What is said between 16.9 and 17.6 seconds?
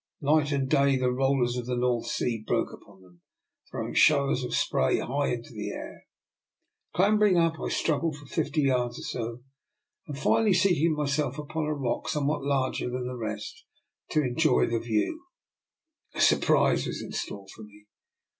in store